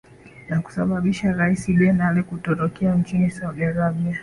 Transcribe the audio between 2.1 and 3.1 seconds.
kutorokea